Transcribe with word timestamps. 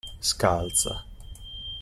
Scalza. 0.19 1.03